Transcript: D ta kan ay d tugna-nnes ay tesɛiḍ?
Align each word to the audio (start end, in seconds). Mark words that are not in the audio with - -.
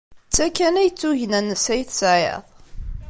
D 0.29 0.31
ta 0.35 0.45
kan 0.57 0.79
ay 0.81 0.89
d 0.91 0.95
tugna-nnes 0.99 1.65
ay 1.73 1.83
tesɛiḍ? 1.89 2.43